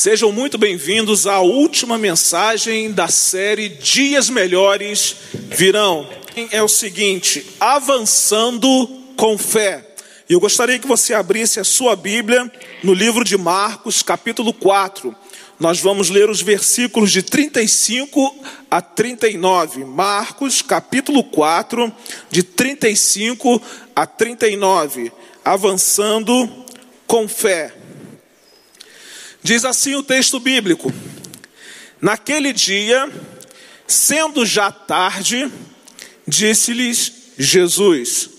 [0.00, 6.08] Sejam muito bem-vindos à última mensagem da série Dias Melhores Virão.
[6.50, 9.86] É o seguinte: avançando com fé.
[10.26, 12.50] Eu gostaria que você abrisse a sua Bíblia
[12.82, 15.14] no livro de Marcos, capítulo 4.
[15.58, 18.34] Nós vamos ler os versículos de 35
[18.70, 19.84] a 39.
[19.84, 21.92] Marcos, capítulo 4,
[22.30, 23.60] de 35
[23.94, 25.12] a 39.
[25.44, 26.48] Avançando
[27.06, 27.79] com fé.
[29.42, 30.92] Diz assim o texto bíblico:
[32.00, 33.10] Naquele dia,
[33.86, 35.50] sendo já tarde,
[36.26, 38.30] disse-lhes Jesus: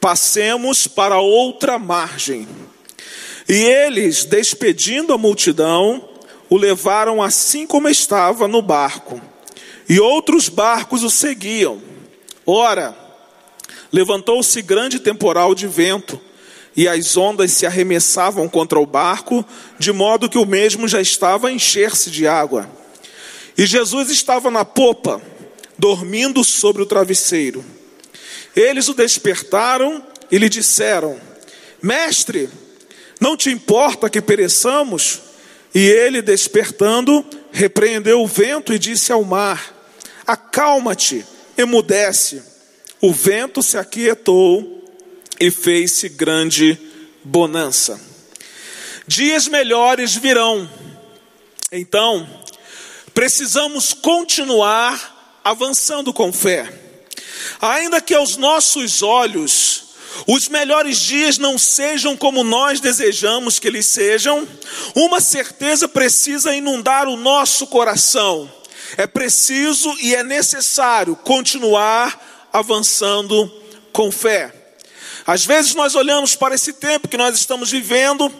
[0.00, 2.48] Passemos para outra margem.
[3.48, 6.08] E eles, despedindo a multidão,
[6.48, 9.20] o levaram assim como estava no barco.
[9.88, 11.80] E outros barcos o seguiam.
[12.46, 12.96] Ora,
[13.92, 16.20] levantou-se grande temporal de vento
[16.76, 19.44] e as ondas se arremessavam contra o barco,
[19.78, 22.68] de modo que o mesmo já estava a encher-se de água.
[23.58, 25.20] E Jesus estava na popa,
[25.76, 27.64] dormindo sobre o travesseiro.
[28.54, 31.20] Eles o despertaram e lhe disseram:
[31.82, 32.48] Mestre,
[33.20, 35.20] não te importa que pereçamos?
[35.74, 39.74] E ele, despertando, repreendeu o vento e disse ao mar:
[40.26, 41.24] Acalma-te,
[41.56, 42.42] emudece.
[43.00, 44.79] O vento se aquietou
[45.40, 46.78] e fez-se grande
[47.24, 47.98] bonança.
[49.06, 50.70] Dias melhores virão.
[51.72, 52.28] Então,
[53.14, 56.70] precisamos continuar avançando com fé.
[57.60, 59.84] Ainda que aos nossos olhos
[60.26, 64.46] os melhores dias não sejam como nós desejamos que eles sejam,
[64.94, 68.50] uma certeza precisa inundar o nosso coração.
[68.96, 73.50] É preciso e é necessário continuar avançando
[73.92, 74.59] com fé.
[75.26, 78.32] Às vezes nós olhamos para esse tempo que nós estamos vivendo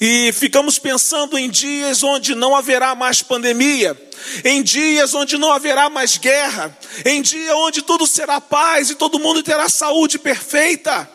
[0.00, 3.96] e ficamos pensando em dias onde não haverá mais pandemia,
[4.44, 9.18] em dias onde não haverá mais guerra, em dia onde tudo será paz e todo
[9.18, 11.08] mundo terá saúde perfeita.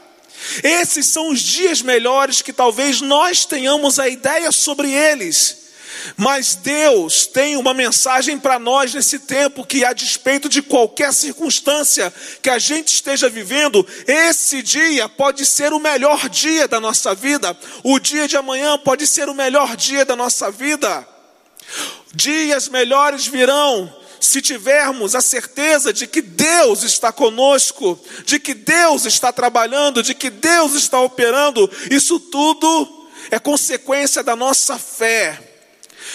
[0.63, 5.66] Esses são os dias melhores que talvez nós tenhamos a ideia sobre eles.
[6.15, 12.13] Mas Deus tem uma mensagem para nós nesse tempo que, a despeito de qualquer circunstância
[12.41, 17.57] que a gente esteja vivendo, esse dia pode ser o melhor dia da nossa vida,
[17.83, 21.07] o dia de amanhã pode ser o melhor dia da nossa vida.
[22.13, 29.05] Dias melhores virão se tivermos a certeza de que Deus está conosco, de que Deus
[29.05, 35.46] está trabalhando, de que Deus está operando, isso tudo é consequência da nossa fé.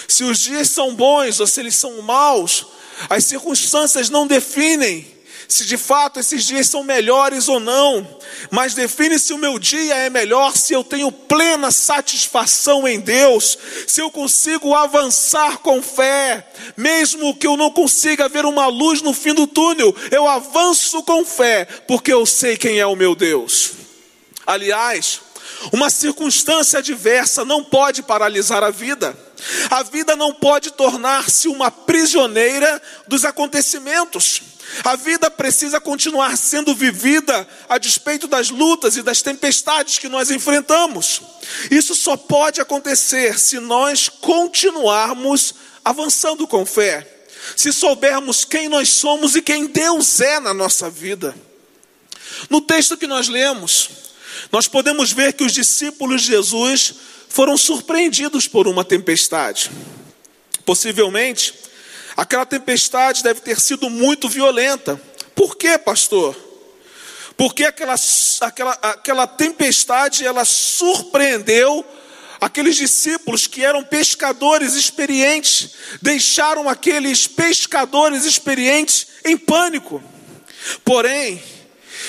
[0.07, 2.65] Se os dias são bons ou se eles são maus,
[3.09, 5.13] as circunstâncias não definem
[5.47, 8.07] se de fato esses dias são melhores ou não,
[8.49, 13.57] mas define se o meu dia é melhor, se eu tenho plena satisfação em Deus,
[13.87, 19.13] se eu consigo avançar com fé, mesmo que eu não consiga ver uma luz no
[19.13, 23.73] fim do túnel, eu avanço com fé, porque eu sei quem é o meu Deus.
[24.45, 25.21] Aliás,
[25.71, 29.15] uma circunstância adversa não pode paralisar a vida.
[29.69, 34.41] A vida não pode tornar-se uma prisioneira dos acontecimentos.
[34.83, 40.31] A vida precisa continuar sendo vivida a despeito das lutas e das tempestades que nós
[40.31, 41.21] enfrentamos.
[41.69, 45.53] Isso só pode acontecer se nós continuarmos
[45.83, 47.07] avançando com fé,
[47.57, 51.35] se soubermos quem nós somos e quem Deus é na nossa vida.
[52.49, 53.89] No texto que nós lemos,
[54.53, 56.93] nós podemos ver que os discípulos de Jesus
[57.27, 59.71] foram surpreendidos por uma tempestade.
[60.63, 61.55] Possivelmente,
[62.15, 65.01] aquela tempestade deve ter sido muito violenta.
[65.33, 66.37] Por quê, pastor?
[67.35, 67.95] Porque aquela,
[68.41, 71.83] aquela, aquela tempestade ela surpreendeu
[72.39, 80.03] aqueles discípulos que eram pescadores experientes, deixaram aqueles pescadores experientes em pânico.
[80.85, 81.41] Porém,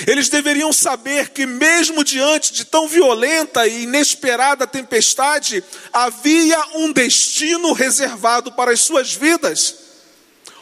[0.07, 5.63] eles deveriam saber que, mesmo diante de tão violenta e inesperada tempestade,
[5.93, 9.77] havia um destino reservado para as suas vidas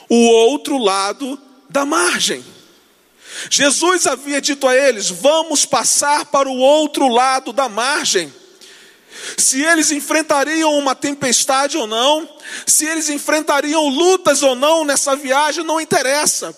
[0.08, 1.40] o outro lado
[1.70, 2.44] da margem.
[3.49, 8.32] Jesus havia dito a eles: Vamos passar para o outro lado da margem.
[9.37, 12.28] Se eles enfrentariam uma tempestade ou não,
[12.67, 16.55] se eles enfrentariam lutas ou não nessa viagem, não interessa.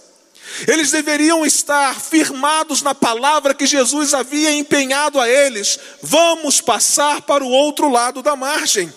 [0.69, 7.45] Eles deveriam estar firmados na palavra que Jesus havia empenhado a eles: vamos passar para
[7.45, 8.93] o outro lado da margem.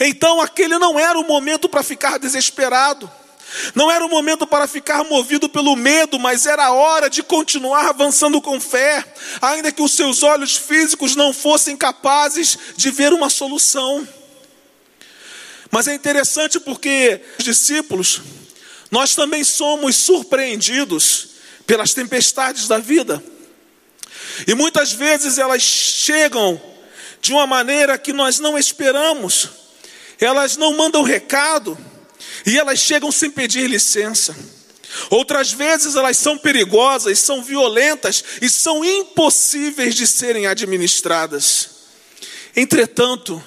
[0.00, 3.10] Então, aquele não era o momento para ficar desesperado,
[3.74, 7.88] não era o momento para ficar movido pelo medo, mas era a hora de continuar
[7.88, 9.04] avançando com fé,
[9.40, 14.06] ainda que os seus olhos físicos não fossem capazes de ver uma solução.
[15.70, 18.20] Mas é interessante porque os discípulos,
[18.90, 21.28] nós também somos surpreendidos
[21.66, 23.22] pelas tempestades da vida.
[24.46, 26.60] E muitas vezes elas chegam
[27.20, 29.48] de uma maneira que nós não esperamos.
[30.20, 31.76] Elas não mandam recado
[32.44, 34.36] e elas chegam sem pedir licença.
[35.10, 41.70] Outras vezes elas são perigosas, são violentas e são impossíveis de serem administradas.
[42.54, 43.42] Entretanto,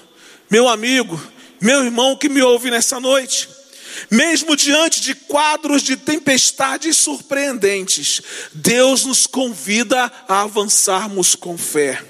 [0.50, 1.20] meu amigo,
[1.60, 3.50] meu irmão que me ouve nessa noite,
[4.10, 8.22] mesmo diante de quadros de tempestades surpreendentes,
[8.54, 12.04] Deus nos convida a avançarmos com fé.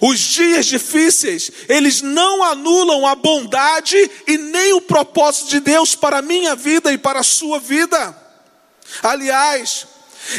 [0.00, 3.96] Os dias difíceis, eles não anulam a bondade
[4.26, 8.16] e nem o propósito de Deus para a minha vida e para a sua vida.
[9.02, 9.86] Aliás,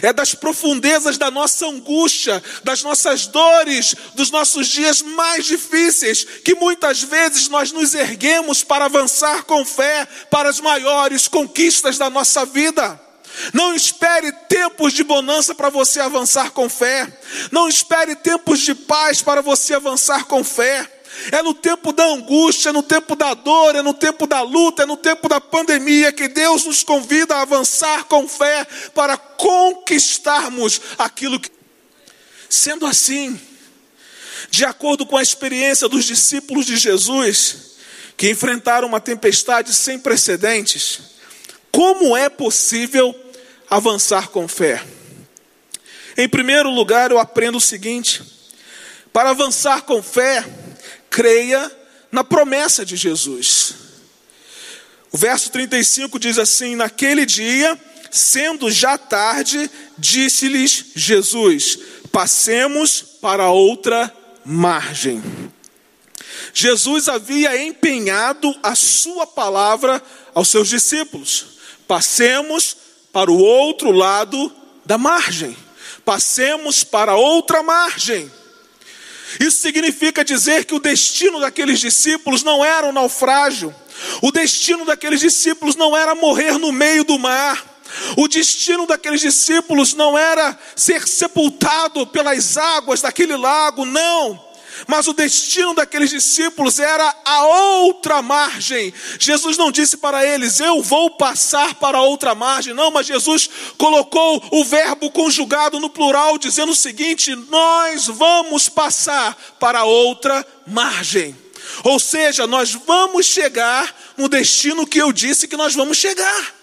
[0.02, 6.56] é das profundezas da nossa angústia, das nossas dores, dos nossos dias mais difíceis, que
[6.56, 12.46] muitas vezes nós nos erguemos para avançar com fé para as maiores conquistas da nossa
[12.46, 13.00] vida.
[13.54, 17.08] Não espere tempos de bonança para você avançar com fé.
[17.52, 20.97] Não espere tempos de paz para você avançar com fé.
[21.32, 24.84] É no tempo da angústia, é no tempo da dor, é no tempo da luta,
[24.84, 30.82] é no tempo da pandemia que Deus nos convida a avançar com fé para conquistarmos
[30.98, 31.52] aquilo que.
[32.50, 33.40] Sendo assim,
[34.50, 37.76] de acordo com a experiência dos discípulos de Jesus,
[38.16, 41.00] que enfrentaram uma tempestade sem precedentes,
[41.72, 43.14] como é possível
[43.70, 44.84] avançar com fé?
[46.18, 48.24] Em primeiro lugar, eu aprendo o seguinte:
[49.14, 50.44] para avançar com fé,
[51.18, 51.72] creia
[52.12, 53.74] na promessa de Jesus.
[55.12, 57.76] O verso 35 diz assim: Naquele dia,
[58.12, 59.68] sendo já tarde,
[59.98, 61.80] disse-lhes Jesus:
[62.12, 64.14] Passemos para outra
[64.46, 65.24] margem.
[66.54, 70.00] Jesus havia empenhado a sua palavra
[70.36, 72.78] aos seus discípulos: Passemos
[73.12, 74.56] para o outro lado
[74.86, 75.58] da margem.
[76.06, 78.32] Passemos para outra margem.
[79.40, 83.76] Isso significa dizer que o destino daqueles discípulos não era o um naufrágio,
[84.22, 87.66] o destino daqueles discípulos não era morrer no meio do mar,
[88.16, 94.47] o destino daqueles discípulos não era ser sepultado pelas águas daquele lago, não.
[94.86, 98.94] Mas o destino daqueles discípulos era a outra margem.
[99.18, 102.74] Jesus não disse para eles, eu vou passar para outra margem.
[102.74, 109.36] Não, mas Jesus colocou o verbo conjugado no plural, dizendo o seguinte: nós vamos passar
[109.60, 111.36] para outra margem.
[111.84, 116.54] Ou seja, nós vamos chegar no destino que eu disse que nós vamos chegar.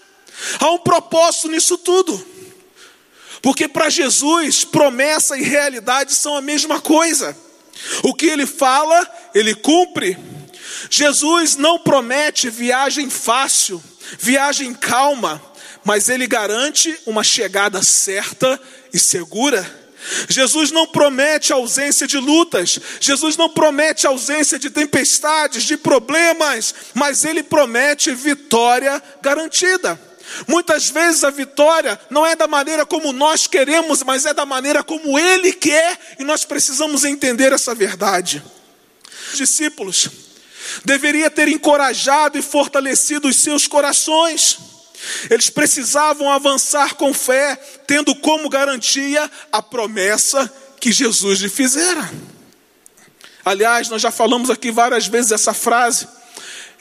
[0.59, 2.35] Há um propósito nisso tudo.
[3.41, 7.37] Porque para Jesus, promessa e realidade são a mesma coisa.
[8.03, 10.17] O que ele fala, ele cumpre.
[10.89, 13.83] Jesus não promete viagem fácil,
[14.19, 15.41] viagem calma,
[15.83, 18.59] mas ele garante uma chegada certa
[18.93, 19.85] e segura.
[20.29, 27.25] Jesus não promete ausência de lutas, Jesus não promete ausência de tempestades, de problemas, mas
[27.25, 29.99] ele promete vitória garantida.
[30.47, 34.83] Muitas vezes a vitória não é da maneira como nós queremos, mas é da maneira
[34.83, 38.43] como Ele quer, e nós precisamos entender essa verdade.
[39.31, 40.09] Os discípulos
[40.83, 44.57] deveria ter encorajado e fortalecido os seus corações.
[45.29, 47.55] Eles precisavam avançar com fé,
[47.87, 52.11] tendo como garantia a promessa que Jesus lhe fizera.
[53.43, 56.07] Aliás, nós já falamos aqui várias vezes essa frase.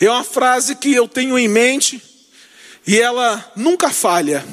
[0.01, 2.03] É uma frase que eu tenho em mente
[2.87, 4.45] e ela nunca falha.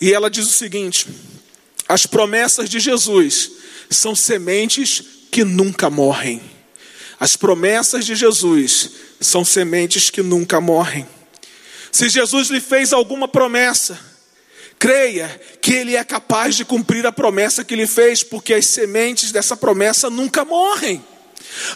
[0.00, 1.06] E ela diz o seguinte:
[1.88, 3.50] as promessas de Jesus
[3.90, 6.42] são sementes que nunca morrem.
[7.18, 8.90] As promessas de Jesus
[9.20, 11.06] são sementes que nunca morrem.
[11.90, 13.98] Se Jesus lhe fez alguma promessa,
[14.78, 19.30] creia que Ele é capaz de cumprir a promessa que lhe fez, porque as sementes
[19.30, 21.04] dessa promessa nunca morrem.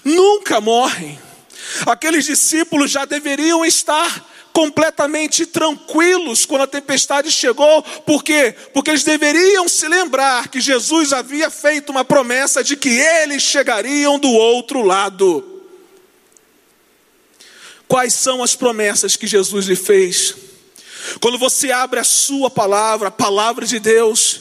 [0.05, 1.19] Nunca morrem.
[1.87, 8.55] Aqueles discípulos já deveriam estar completamente tranquilos quando a tempestade chegou, por quê?
[8.73, 14.19] Porque eles deveriam se lembrar que Jesus havia feito uma promessa de que eles chegariam
[14.19, 15.63] do outro lado.
[17.87, 20.35] Quais são as promessas que Jesus lhe fez?
[21.21, 24.41] Quando você abre a sua palavra, a palavra de Deus,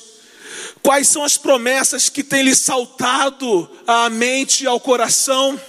[0.84, 5.60] quais são as promessas que tem lhe saltado à mente e ao coração?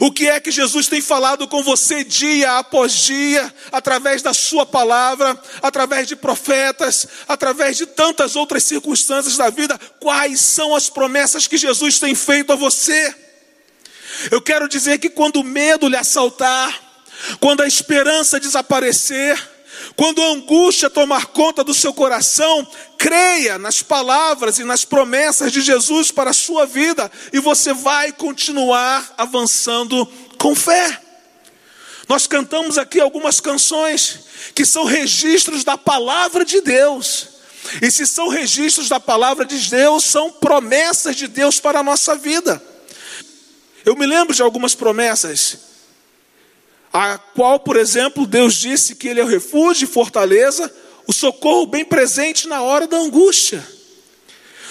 [0.00, 4.66] O que é que Jesus tem falado com você dia após dia, através da Sua
[4.66, 9.78] palavra, através de profetas, através de tantas outras circunstâncias da vida?
[10.00, 13.14] Quais são as promessas que Jesus tem feito a você?
[14.30, 16.88] Eu quero dizer que quando o medo lhe assaltar,
[17.40, 19.38] quando a esperança desaparecer,
[19.98, 22.64] quando a angústia tomar conta do seu coração,
[22.96, 28.12] creia nas palavras e nas promessas de Jesus para a sua vida e você vai
[28.12, 30.06] continuar avançando
[30.38, 31.02] com fé.
[32.08, 34.20] Nós cantamos aqui algumas canções
[34.54, 37.30] que são registros da palavra de Deus.
[37.82, 42.14] E se são registros da palavra de Deus, são promessas de Deus para a nossa
[42.14, 42.62] vida.
[43.84, 45.58] Eu me lembro de algumas promessas,
[46.92, 50.72] a qual, por exemplo, Deus disse que Ele é o refúgio e fortaleza,
[51.06, 53.66] o socorro bem presente na hora da angústia.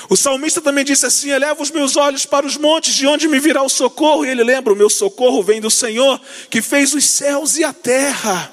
[0.10, 3.40] O salmista também disse assim: Eleva os meus olhos para os montes, de onde me
[3.40, 4.26] virá o socorro?
[4.26, 6.20] E ele lembra: O meu socorro vem do Senhor,
[6.50, 8.52] que fez os céus e a terra.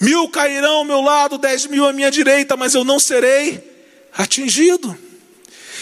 [0.00, 3.62] Mil cairão ao meu lado, dez mil à minha direita, mas eu não serei
[4.12, 4.96] atingido.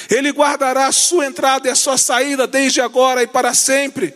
[0.08, 4.14] Ele guardará a sua entrada e a sua saída desde agora e para sempre.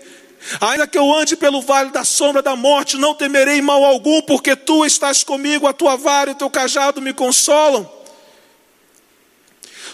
[0.61, 4.57] Ainda que eu ande pelo vale da sombra da morte, não temerei mal algum, porque
[4.57, 7.91] tu estás comigo, a tua vara e o teu cajado me consolam.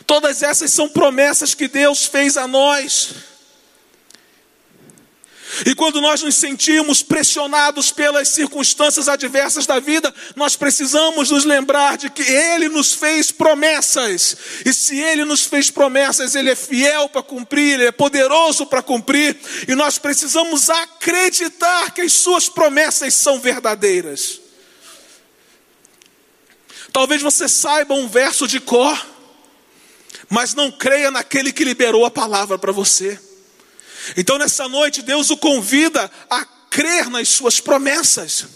[0.07, 3.36] Todas essas são promessas que Deus fez a nós.
[5.65, 11.97] E quando nós nos sentimos pressionados pelas circunstâncias adversas da vida, nós precisamos nos lembrar
[11.97, 14.37] de que Ele nos fez promessas.
[14.65, 18.83] E se Ele nos fez promessas, Ele é fiel para cumprir, Ele é poderoso para
[18.83, 19.39] cumprir.
[19.69, 24.41] E nós precisamos acreditar que as Suas promessas são verdadeiras.
[26.93, 29.07] Talvez você saiba um verso de cor,
[30.29, 33.21] mas não creia naquele que liberou a palavra para você.
[34.17, 38.47] Então, nessa noite, Deus o convida a crer nas suas promessas.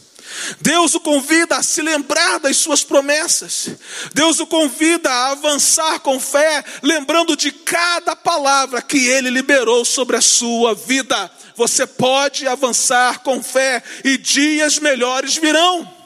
[0.61, 3.71] Deus o convida a se lembrar das suas promessas.
[4.15, 10.17] Deus o convida a avançar com fé, lembrando de cada palavra que ele liberou sobre
[10.17, 11.31] a sua vida.
[11.57, 16.01] Você pode avançar com fé e dias melhores virão.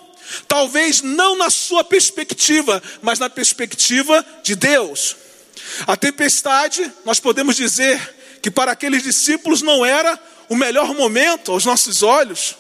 [0.49, 5.17] Talvez não na sua perspectiva, mas na perspectiva de Deus.
[5.87, 8.14] A tempestade, nós podemos dizer,
[8.45, 10.21] que para aqueles discípulos não era
[10.51, 12.55] o melhor momento aos nossos olhos,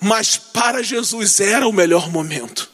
[0.00, 2.70] mas para Jesus era o melhor momento.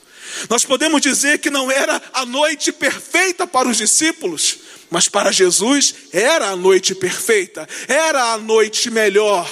[0.49, 4.58] Nós podemos dizer que não era a noite perfeita para os discípulos,
[4.88, 9.50] mas para Jesus era a noite perfeita, era a noite melhor.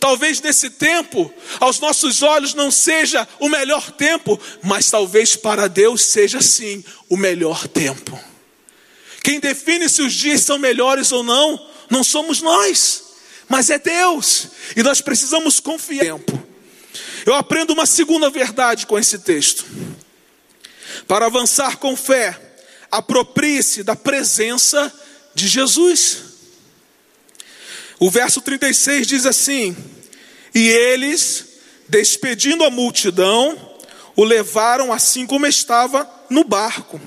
[0.00, 6.02] Talvez nesse tempo, aos nossos olhos não seja o melhor tempo, mas talvez para Deus
[6.02, 8.27] seja sim o melhor tempo.
[9.22, 13.04] Quem define se os dias são melhores ou não, não somos nós,
[13.48, 14.48] mas é Deus.
[14.76, 16.04] E nós precisamos confiar.
[16.04, 16.48] Tempo.
[17.26, 19.64] Eu aprendo uma segunda verdade com esse texto.
[21.06, 22.38] Para avançar com fé,
[22.90, 24.92] aproprie-se da presença
[25.34, 26.22] de Jesus.
[27.98, 29.76] O verso 36 diz assim:
[30.54, 31.44] E eles,
[31.88, 33.76] despedindo a multidão,
[34.16, 37.00] o levaram assim como estava no barco,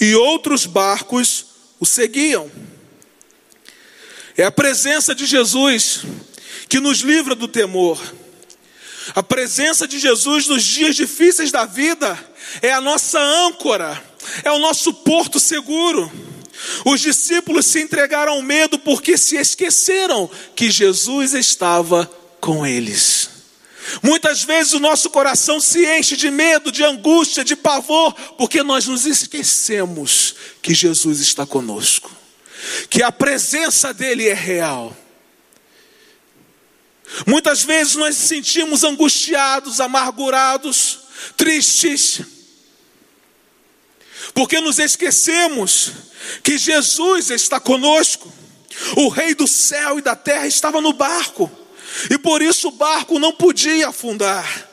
[0.00, 1.46] e outros barcos
[1.80, 2.50] o seguiam.
[4.36, 6.02] É a presença de Jesus
[6.68, 8.00] que nos livra do temor.
[9.14, 12.16] A presença de Jesus nos dias difíceis da vida
[12.62, 14.00] é a nossa âncora,
[14.44, 16.12] é o nosso porto seguro.
[16.84, 22.06] Os discípulos se entregaram ao medo porque se esqueceram que Jesus estava
[22.38, 23.39] com eles.
[24.02, 28.86] Muitas vezes o nosso coração se enche de medo, de angústia, de pavor, porque nós
[28.86, 32.10] nos esquecemos que Jesus está conosco,
[32.88, 34.96] que a presença dEle é real.
[37.26, 41.00] Muitas vezes nós nos sentimos angustiados, amargurados,
[41.36, 42.20] tristes,
[44.34, 45.92] porque nos esquecemos
[46.42, 48.32] que Jesus está conosco,
[48.96, 51.50] o Rei do céu e da terra estava no barco.
[52.08, 54.70] E por isso o barco não podia afundar.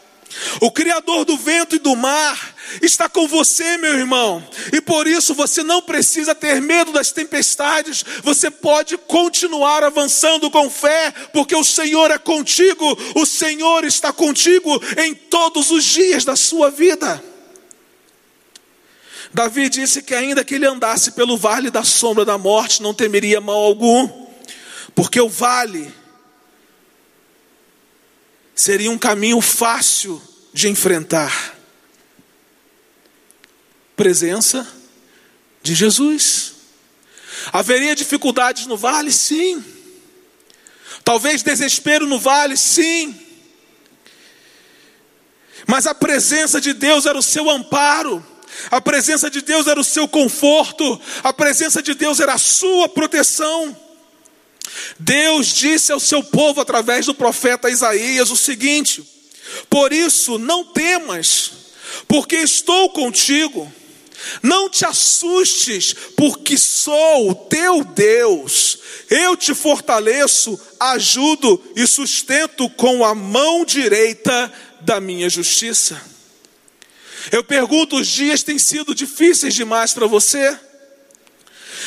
[0.61, 5.33] O Criador do vento e do mar está com você, meu irmão, e por isso
[5.33, 11.63] você não precisa ter medo das tempestades, você pode continuar avançando com fé, porque o
[11.63, 17.23] Senhor é contigo, o Senhor está contigo em todos os dias da sua vida.
[19.33, 23.41] Davi disse que, ainda que ele andasse pelo vale da sombra da morte, não temeria
[23.41, 24.09] mal algum,
[24.95, 25.93] porque o vale
[28.57, 30.21] seria um caminho fácil
[30.51, 31.55] de enfrentar.
[33.95, 34.67] Presença
[35.61, 36.55] de Jesus.
[37.53, 39.11] Haveria dificuldades no vale?
[39.11, 39.63] Sim.
[41.03, 42.57] Talvez desespero no vale?
[42.57, 43.17] Sim.
[45.67, 48.25] Mas a presença de Deus era o seu amparo.
[48.71, 52.89] A presença de Deus era o seu conforto, a presença de Deus era a sua
[52.89, 53.86] proteção.
[54.99, 59.03] Deus disse ao seu povo através do profeta Isaías o seguinte:
[59.69, 61.51] Por isso, não temas,
[62.07, 63.71] porque estou contigo.
[64.41, 68.79] Não te assustes, porque sou o teu Deus.
[69.09, 76.01] Eu te fortaleço, ajudo e sustento com a mão direita da minha justiça.
[77.31, 80.57] Eu pergunto: os dias têm sido difíceis demais para você?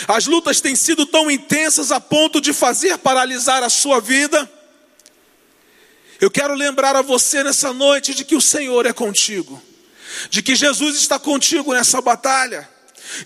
[0.08, 4.50] As lutas têm sido tão intensas a ponto de fazer paralisar a sua vida?
[6.20, 9.62] Eu quero lembrar a você nessa noite de que o Senhor é contigo
[10.28, 12.68] de que Jesus está contigo nessa batalha.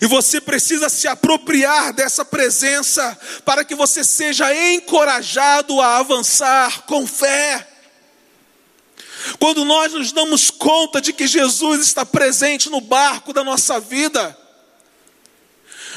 [0.01, 7.05] E você precisa se apropriar dessa presença para que você seja encorajado a avançar com
[7.05, 7.67] fé.
[9.39, 14.37] Quando nós nos damos conta de que Jesus está presente no barco da nossa vida,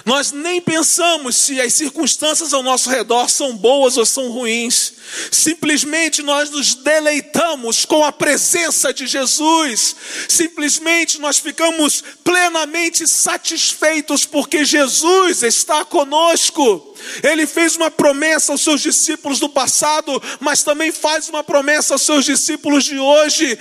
[0.08, 4.94] nós nem pensamos se as circunstâncias ao nosso redor são boas ou são ruins.
[5.30, 9.94] Simplesmente nós nos deleitamos com a presença de Jesus.
[10.26, 16.96] Simplesmente nós ficamos plenamente satisfeitos porque Jesus está conosco.
[17.22, 22.02] Ele fez uma promessa aos seus discípulos do passado, mas também faz uma promessa aos
[22.02, 23.58] seus discípulos de hoje: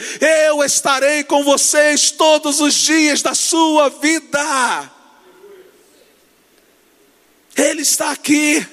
[0.48, 4.96] Eu estarei com vocês todos os dias da sua vida.
[7.58, 8.66] Ele está aqui,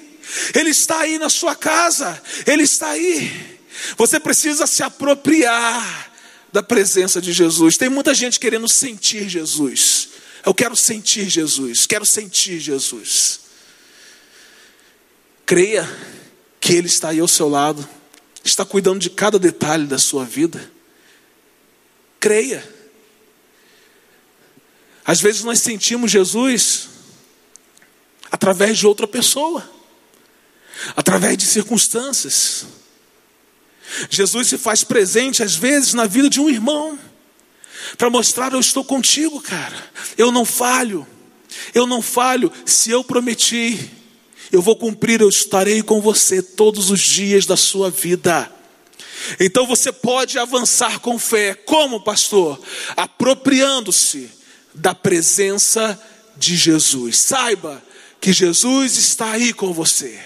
[0.55, 3.59] Ele está aí na sua casa, Ele está aí.
[3.97, 6.13] Você precisa se apropriar
[6.53, 7.79] da presença de Jesus.
[7.79, 10.11] Tem muita gente querendo sentir Jesus.
[10.45, 13.41] Eu quero sentir Jesus, quero sentir Jesus.
[15.47, 15.91] Creia
[16.61, 17.87] que Ele está aí ao seu lado,
[18.45, 20.71] está cuidando de cada detalhe da sua vida.
[22.21, 22.67] Creia.
[25.05, 26.94] Às vezes nós sentimos Jesus
[28.35, 29.65] através de outra pessoa,
[30.97, 32.67] através de circunstâncias.
[34.11, 36.99] Jesus se faz presente às vezes na vida de um irmão,
[37.97, 39.77] para mostrar: eu estou contigo, cara,
[40.19, 41.07] eu não falho,
[41.73, 43.89] eu não falho, se eu prometi,
[44.51, 48.51] eu vou cumprir, eu estarei com você todos os dias da sua vida.
[49.39, 52.61] Então você pode avançar com fé, como pastor?
[52.97, 54.29] Apropriando-se
[54.75, 55.97] da presença
[56.37, 57.19] de Jesus.
[57.19, 57.81] Saiba
[58.25, 60.19] que Jesus está aí com você.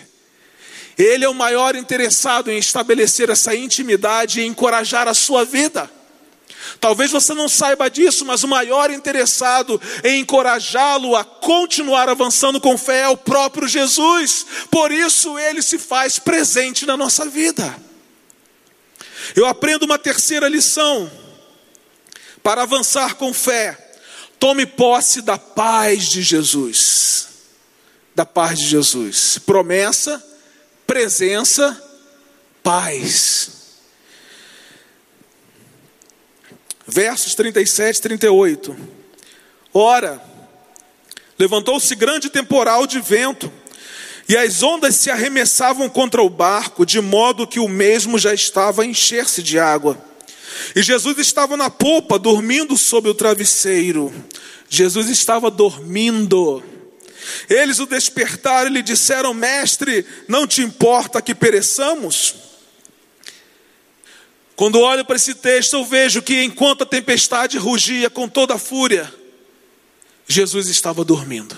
[0.96, 5.90] Ele é o maior interessado em estabelecer essa intimidade e encorajar a sua vida.
[6.78, 12.78] Talvez você não saiba disso, mas o maior interessado em encorajá-lo a continuar avançando com
[12.78, 14.46] fé é o próprio Jesus.
[14.70, 17.76] Por isso ele se faz presente na nossa vida.
[19.34, 21.10] Eu aprendo uma terceira lição.
[22.44, 23.76] Para avançar com fé,
[24.38, 27.18] tome posse da paz de Jesus
[28.18, 29.38] da paz de Jesus.
[29.38, 30.20] Promessa,
[30.84, 31.80] presença,
[32.64, 33.50] paz.
[36.84, 38.76] Versos 37 e 38.
[39.72, 40.20] Ora,
[41.38, 43.52] levantou-se grande temporal de vento,
[44.28, 48.82] e as ondas se arremessavam contra o barco, de modo que o mesmo já estava
[48.82, 49.96] a encher-se de água.
[50.74, 54.12] E Jesus estava na polpa, dormindo sob o travesseiro.
[54.68, 56.77] Jesus estava dormindo.
[57.48, 62.34] Eles o despertaram e lhe disseram: Mestre, não te importa que pereçamos?
[64.54, 68.58] Quando olho para esse texto, eu vejo que enquanto a tempestade rugia com toda a
[68.58, 69.12] fúria,
[70.26, 71.56] Jesus estava dormindo.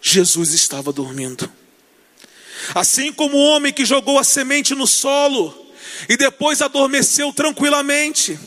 [0.00, 1.50] Jesus estava dormindo.
[2.74, 5.72] Assim como o homem que jogou a semente no solo
[6.08, 8.38] e depois adormeceu tranquilamente,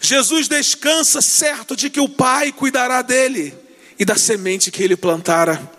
[0.00, 3.65] Jesus descansa certo de que o Pai cuidará dele
[3.98, 5.70] e da semente que ele plantara.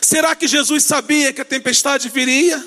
[0.00, 2.64] Será que Jesus sabia que a tempestade viria?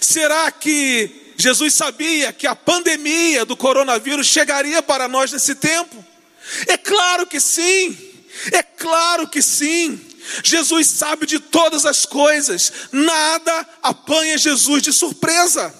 [0.00, 6.04] Será que Jesus sabia que a pandemia do coronavírus chegaria para nós nesse tempo?
[6.66, 7.96] É claro que sim,
[8.52, 10.00] é claro que sim.
[10.44, 15.74] Jesus sabe de todas as coisas, nada apanha Jesus de surpresa.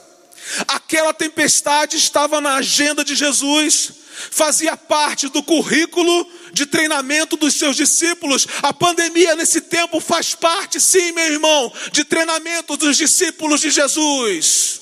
[0.66, 3.92] Aquela tempestade estava na agenda de Jesus,
[4.30, 8.46] fazia parte do currículo de treinamento dos seus discípulos.
[8.62, 14.80] A pandemia nesse tempo faz parte, sim, meu irmão, de treinamento dos discípulos de Jesus.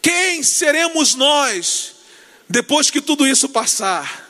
[0.00, 1.94] Quem seremos nós
[2.48, 4.24] depois que tudo isso passar?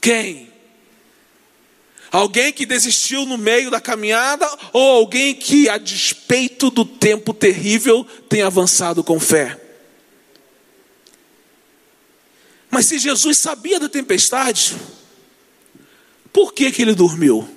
[0.00, 0.52] Quem?
[2.10, 8.04] Alguém que desistiu no meio da caminhada ou alguém que, a despeito do tempo terrível,
[8.28, 9.63] tem avançado com fé?
[12.74, 14.74] Mas se Jesus sabia da tempestade,
[16.32, 17.48] por que, que ele dormiu?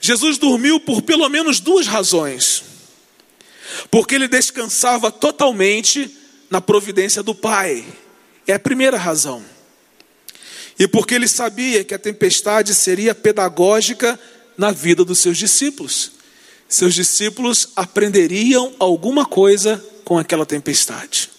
[0.00, 2.62] Jesus dormiu por pelo menos duas razões.
[3.90, 6.16] Porque ele descansava totalmente
[6.48, 7.84] na providência do Pai.
[8.46, 9.44] É a primeira razão.
[10.78, 14.16] E porque ele sabia que a tempestade seria pedagógica
[14.56, 16.12] na vida dos seus discípulos.
[16.68, 21.33] Seus discípulos aprenderiam alguma coisa com aquela tempestade.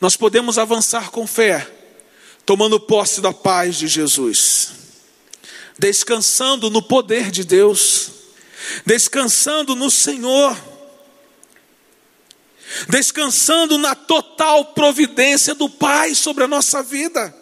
[0.00, 1.70] Nós podemos avançar com fé,
[2.46, 4.72] tomando posse da paz de Jesus,
[5.78, 8.10] descansando no poder de Deus,
[8.86, 10.56] descansando no Senhor,
[12.88, 17.38] descansando na total providência do Pai sobre a nossa vida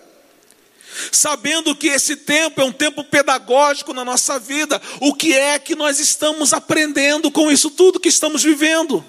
[1.13, 4.81] sabendo que esse tempo é um tempo pedagógico na nossa vida.
[5.01, 9.05] O que é que nós estamos aprendendo com isso tudo que estamos vivendo?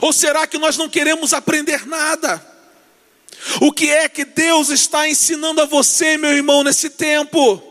[0.00, 2.44] Ou será que nós não queremos aprender nada?
[3.60, 7.62] O que é que Deus está ensinando a você, meu irmão, nesse tempo?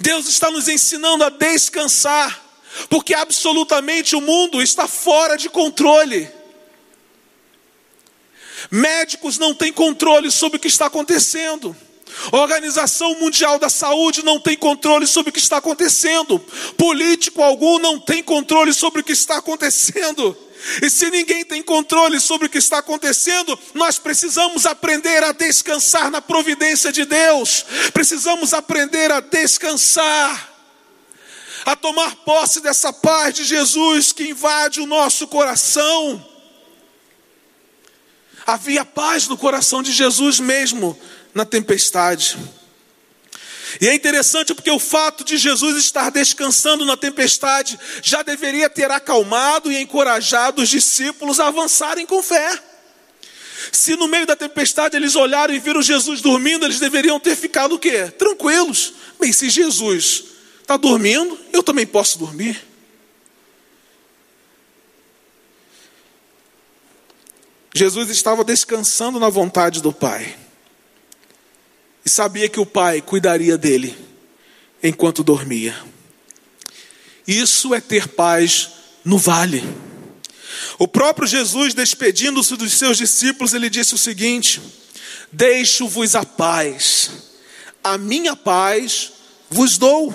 [0.00, 2.42] Deus está nos ensinando a descansar,
[2.88, 6.28] porque absolutamente o mundo está fora de controle.
[8.70, 11.76] Médicos não têm controle sobre o que está acontecendo.
[12.32, 16.38] Organização Mundial da Saúde não tem controle sobre o que está acontecendo.
[16.76, 20.36] Político algum não tem controle sobre o que está acontecendo.
[20.82, 26.10] E se ninguém tem controle sobre o que está acontecendo, nós precisamos aprender a descansar
[26.10, 27.64] na providência de Deus.
[27.92, 30.52] Precisamos aprender a descansar,
[31.64, 36.24] a tomar posse dessa paz de Jesus que invade o nosso coração.
[38.46, 40.98] Havia paz no coração de Jesus mesmo
[41.34, 42.36] na tempestade.
[43.80, 48.90] E é interessante porque o fato de Jesus estar descansando na tempestade já deveria ter
[48.90, 52.62] acalmado e encorajado os discípulos a avançarem com fé.
[53.72, 57.74] Se no meio da tempestade eles olharam e viram Jesus dormindo, eles deveriam ter ficado
[57.74, 58.08] o quê?
[58.10, 58.94] Tranquilos.
[59.18, 60.24] Bem, se Jesus
[60.60, 62.64] está dormindo, eu também posso dormir.
[67.74, 70.45] Jesus estava descansando na vontade do Pai
[72.06, 73.98] e sabia que o pai cuidaria dele
[74.80, 75.76] enquanto dormia.
[77.26, 78.70] Isso é ter paz
[79.04, 79.64] no vale.
[80.78, 84.62] O próprio Jesus, despedindo-se dos seus discípulos, ele disse o seguinte:
[85.32, 87.10] Deixo-vos a paz,
[87.82, 89.12] a minha paz
[89.50, 90.14] vos dou,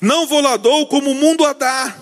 [0.00, 1.96] não vou lá dou como o mundo a dá.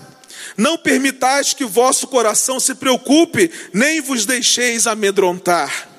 [0.55, 5.96] Não permitais que vosso coração se preocupe, nem vos deixeis amedrontar.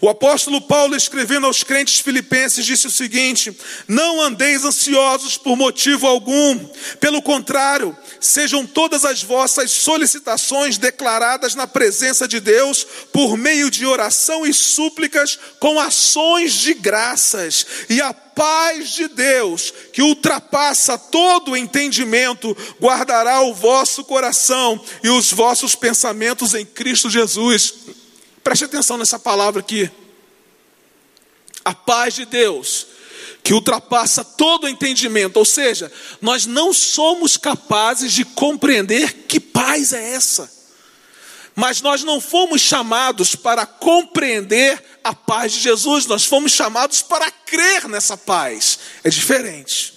[0.00, 3.56] O apóstolo Paulo, escrevendo aos crentes filipenses, disse o seguinte:
[3.86, 6.58] Não andeis ansiosos por motivo algum,
[7.00, 13.86] pelo contrário, sejam todas as vossas solicitações declaradas na presença de Deus, por meio de
[13.86, 21.52] oração e súplicas, com ações de graças, e a paz de Deus, que ultrapassa todo
[21.52, 27.74] o entendimento, guardará o vosso coração e os vossos pensamentos em Cristo Jesus.
[28.44, 29.90] Preste atenção nessa palavra aqui.
[31.64, 32.86] A paz de Deus,
[33.42, 40.12] que ultrapassa todo entendimento, ou seja, nós não somos capazes de compreender que paz é
[40.12, 40.52] essa.
[41.54, 47.30] Mas nós não fomos chamados para compreender a paz de Jesus, nós fomos chamados para
[47.30, 48.78] crer nessa paz.
[49.02, 49.94] É diferente.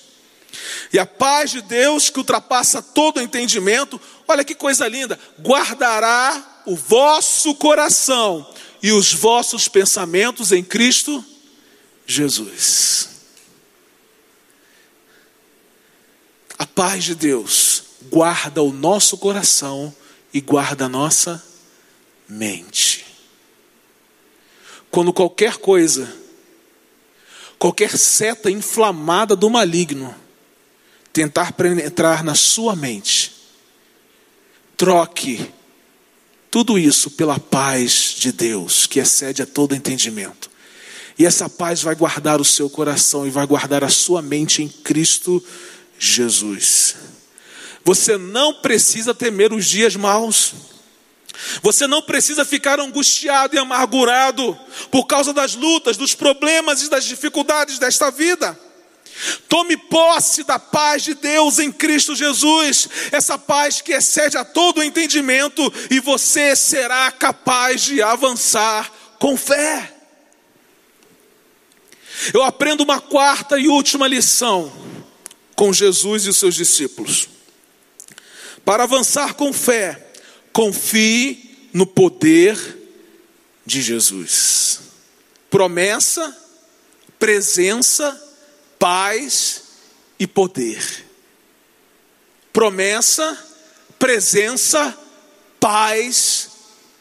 [0.93, 6.75] E a paz de Deus, que ultrapassa todo entendimento, olha que coisa linda, guardará o
[6.75, 8.45] vosso coração
[8.83, 11.23] e os vossos pensamentos em Cristo
[12.05, 13.09] Jesus.
[16.59, 19.95] A paz de Deus guarda o nosso coração
[20.33, 21.41] e guarda a nossa
[22.27, 23.05] mente.
[24.91, 26.13] Quando qualquer coisa,
[27.57, 30.13] qualquer seta inflamada do maligno
[31.13, 33.33] tentar penetrar na sua mente,
[34.75, 35.49] troque
[36.49, 40.49] tudo isso pela paz de Deus, que excede a todo entendimento.
[41.19, 44.67] E essa paz vai guardar o seu coração e vai guardar a sua mente em
[44.67, 45.43] Cristo
[45.97, 46.95] Jesus.
[47.83, 50.53] Você não precisa temer os dias maus.
[51.61, 54.57] Você não precisa ficar angustiado e amargurado
[54.91, 58.59] por causa das lutas, dos problemas e das dificuldades desta vida.
[59.49, 64.83] Tome posse da paz de Deus em Cristo Jesus, essa paz que excede a todo
[64.83, 69.93] entendimento, e você será capaz de avançar com fé.
[72.33, 74.71] Eu aprendo uma quarta e última lição
[75.55, 77.27] com Jesus e os seus discípulos.
[78.63, 80.11] Para avançar com fé,
[80.51, 82.57] confie no poder
[83.65, 84.79] de Jesus.
[85.49, 86.35] Promessa,
[87.17, 88.26] presença
[88.79, 89.63] paz
[90.19, 91.05] e poder.
[92.51, 93.37] Promessa,
[93.99, 94.97] presença,
[95.59, 96.49] paz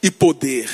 [0.02, 0.70] e poder.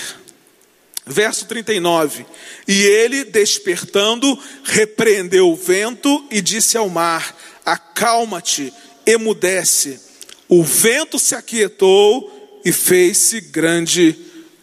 [1.04, 2.26] Verso 39:
[2.66, 8.72] E ele, despertando, repreendeu o vento e disse ao mar: Acalma-te,
[9.06, 10.00] emudece.
[10.48, 14.16] O vento se aquietou e fez-se grande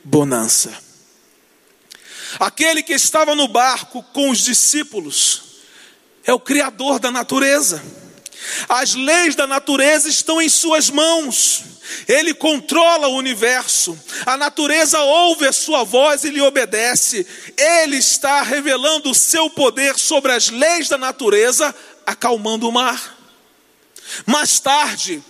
[0.04, 0.74] bonança.
[2.40, 5.49] Aquele que estava no barco com os discípulos
[6.26, 7.84] é o Criador da natureza.
[8.68, 11.64] As leis da natureza estão em Suas mãos.
[12.08, 13.98] Ele controla o universo.
[14.26, 17.26] A natureza ouve a sua voz e lhe obedece.
[17.58, 21.74] Ele está revelando o seu poder sobre as leis da natureza,
[22.06, 23.18] acalmando o mar.
[24.26, 25.24] Mais tarde,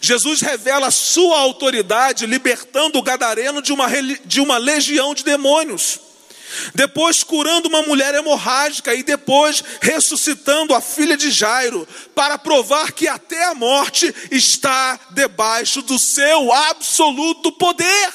[0.00, 3.86] Jesus revela a sua autoridade, libertando o gadareno de uma,
[4.24, 6.07] de uma legião de demônios
[6.74, 13.06] depois curando uma mulher hemorrágica e depois ressuscitando a filha de Jairo, para provar que
[13.06, 18.12] até a morte está debaixo do seu absoluto poder.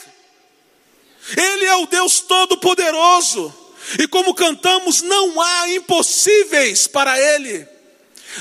[1.38, 3.54] Ele é o Deus Todo-Poderoso,
[4.00, 7.68] e como cantamos, não há impossíveis para Ele,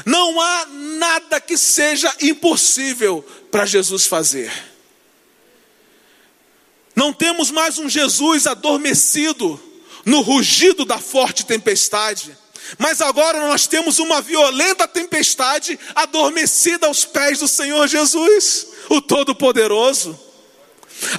[0.07, 4.51] não há nada que seja impossível para Jesus fazer.
[6.95, 9.61] Não temos mais um Jesus adormecido,
[10.05, 12.37] no rugido da forte tempestade.
[12.79, 20.19] Mas agora nós temos uma violenta tempestade adormecida aos pés do Senhor Jesus, o Todo-Poderoso.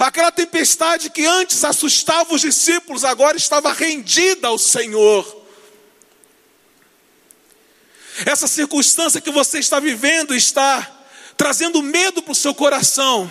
[0.00, 5.44] Aquela tempestade que antes assustava os discípulos, agora estava rendida ao Senhor.
[8.24, 10.90] Essa circunstância que você está vivendo está
[11.36, 13.30] trazendo medo para o seu coração.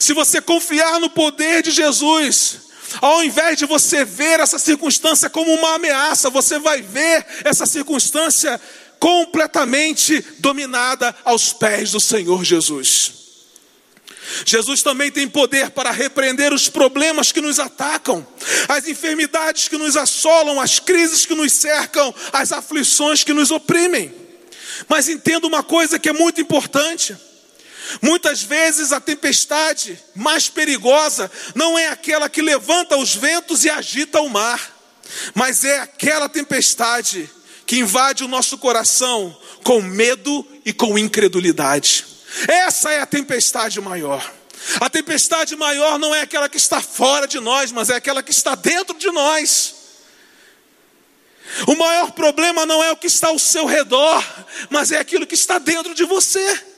[0.00, 5.52] Se você confiar no poder de Jesus, ao invés de você ver essa circunstância como
[5.52, 8.60] uma ameaça, você vai ver essa circunstância
[8.98, 13.22] completamente dominada aos pés do Senhor Jesus.
[14.46, 18.26] Jesus também tem poder para repreender os problemas que nos atacam,
[18.68, 24.14] as enfermidades que nos assolam, as crises que nos cercam, as aflições que nos oprimem.
[24.88, 27.16] Mas entenda uma coisa que é muito importante.
[28.00, 34.20] Muitas vezes a tempestade mais perigosa não é aquela que levanta os ventos e agita
[34.20, 34.74] o mar,
[35.34, 37.28] mas é aquela tempestade
[37.66, 42.06] que invade o nosso coração com medo e com incredulidade.
[42.48, 44.32] Essa é a tempestade maior.
[44.80, 48.30] A tempestade maior não é aquela que está fora de nós, mas é aquela que
[48.30, 49.74] está dentro de nós.
[51.66, 54.24] O maior problema não é o que está ao seu redor,
[54.70, 56.71] mas é aquilo que está dentro de você.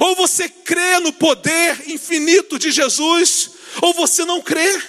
[0.00, 4.80] Ou você crê no poder infinito de Jesus, ou você não crê.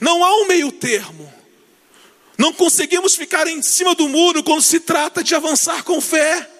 [0.00, 1.32] Não há um meio termo.
[2.36, 6.50] Não conseguimos ficar em cima do muro quando se trata de avançar com fé.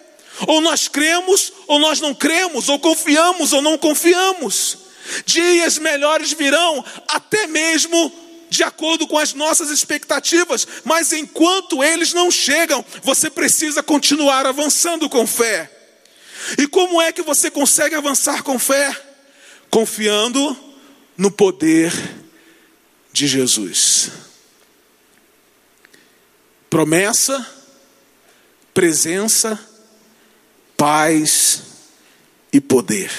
[0.47, 4.79] Ou nós cremos, ou nós não cremos, ou confiamos, ou não confiamos.
[5.25, 8.13] Dias melhores virão, até mesmo
[8.49, 15.09] de acordo com as nossas expectativas, mas enquanto eles não chegam, você precisa continuar avançando
[15.09, 15.74] com fé.
[16.59, 18.95] E como é que você consegue avançar com fé?
[19.71, 20.57] Confiando
[21.17, 21.93] no poder
[23.13, 24.11] de Jesus.
[26.69, 27.47] Promessa,
[28.73, 29.59] presença,
[30.77, 31.63] paz
[32.53, 33.11] e poder.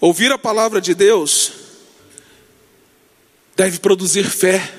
[0.00, 1.52] Ouvir a palavra de Deus
[3.54, 4.72] deve produzir fé.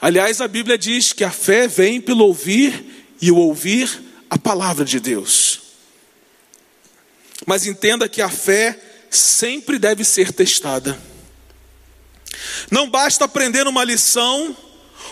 [0.00, 4.84] Aliás, a Bíblia diz que a fé vem pelo ouvir e o ouvir a palavra
[4.84, 5.60] de Deus.
[7.46, 8.78] Mas entenda que a fé
[9.10, 10.98] sempre deve ser testada.
[12.70, 14.56] Não basta aprender uma lição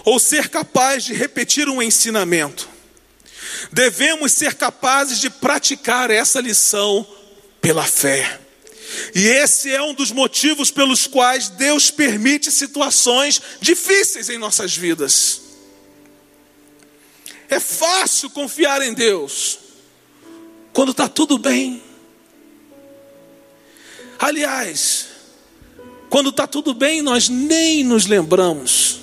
[0.05, 2.69] ou ser capaz de repetir um ensinamento.
[3.73, 7.07] Devemos ser capazes de praticar essa lição
[7.61, 8.41] pela fé.
[9.15, 15.44] E esse é um dos motivos pelos quais Deus permite situações difíceis em nossas vidas.
[17.55, 19.61] É fácil confiar em Deus
[20.73, 21.81] quando está tudo bem.
[24.19, 25.07] Aliás,
[26.11, 28.99] quando está tudo bem, nós nem nos lembramos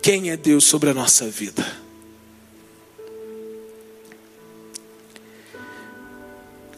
[0.00, 1.62] quem é Deus sobre a nossa vida.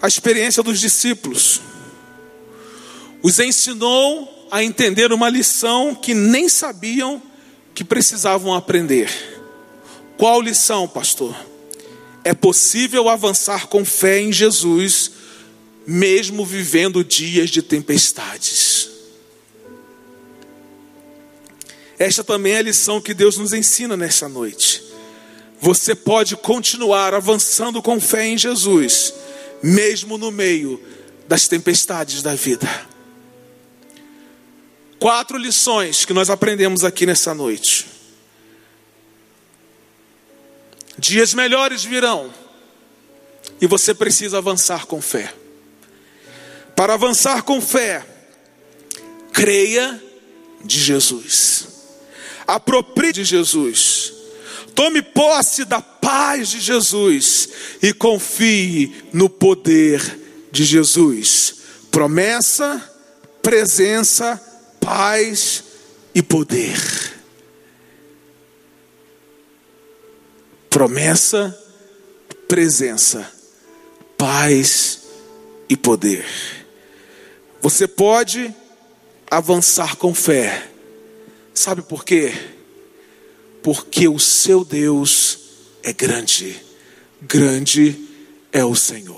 [0.02, 1.60] A experiência dos discípulos
[3.22, 7.22] os ensinou a entender uma lição que nem sabiam
[7.72, 9.35] que precisavam aprender.
[10.16, 11.36] Qual lição, pastor?
[12.24, 15.12] É possível avançar com fé em Jesus,
[15.86, 18.88] mesmo vivendo dias de tempestades.
[21.98, 24.82] Esta também é a lição que Deus nos ensina nessa noite.
[25.60, 29.14] Você pode continuar avançando com fé em Jesus,
[29.62, 30.82] mesmo no meio
[31.28, 32.68] das tempestades da vida.
[34.98, 37.95] Quatro lições que nós aprendemos aqui nessa noite.
[40.98, 42.32] Dias melhores virão
[43.60, 45.32] e você precisa avançar com fé.
[46.74, 48.04] Para avançar com fé,
[49.32, 50.02] creia
[50.64, 51.68] de Jesus,
[52.46, 54.12] aproprie de Jesus,
[54.74, 57.48] tome posse da paz de Jesus
[57.82, 60.02] e confie no poder
[60.50, 61.56] de Jesus.
[61.90, 62.82] Promessa,
[63.42, 64.40] presença,
[64.80, 65.64] paz
[66.14, 67.15] e poder.
[70.76, 71.58] Promessa,
[72.46, 73.26] presença,
[74.14, 75.04] paz
[75.70, 76.26] e poder.
[77.62, 78.54] Você pode
[79.30, 80.68] avançar com fé.
[81.54, 82.30] Sabe por quê?
[83.62, 85.38] Porque o seu Deus
[85.82, 86.62] é grande.
[87.22, 87.98] Grande
[88.52, 89.15] é o Senhor.